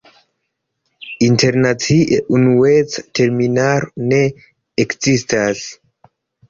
[1.25, 4.25] Internacie unueca terminaro ne
[4.87, 5.67] ekzistas.